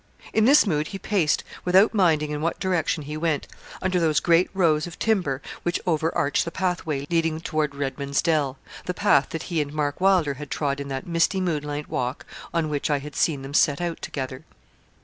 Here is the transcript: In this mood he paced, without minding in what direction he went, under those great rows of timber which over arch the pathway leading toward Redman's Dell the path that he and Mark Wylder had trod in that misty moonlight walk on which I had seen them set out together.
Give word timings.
In 0.33 0.45
this 0.45 0.65
mood 0.65 0.87
he 0.87 0.97
paced, 0.97 1.43
without 1.63 1.93
minding 1.93 2.31
in 2.31 2.41
what 2.41 2.59
direction 2.59 3.03
he 3.03 3.15
went, 3.15 3.45
under 3.83 3.99
those 3.99 4.19
great 4.19 4.49
rows 4.51 4.87
of 4.87 4.97
timber 4.97 5.43
which 5.61 5.79
over 5.85 6.11
arch 6.17 6.43
the 6.43 6.49
pathway 6.49 7.05
leading 7.11 7.39
toward 7.39 7.75
Redman's 7.75 8.23
Dell 8.23 8.57
the 8.85 8.95
path 8.95 9.29
that 9.29 9.43
he 9.43 9.61
and 9.61 9.71
Mark 9.71 10.01
Wylder 10.01 10.33
had 10.33 10.49
trod 10.49 10.79
in 10.79 10.87
that 10.87 11.05
misty 11.05 11.39
moonlight 11.39 11.87
walk 11.87 12.25
on 12.51 12.67
which 12.69 12.89
I 12.89 12.97
had 12.97 13.15
seen 13.15 13.43
them 13.43 13.53
set 13.53 13.79
out 13.79 14.01
together. 14.01 14.43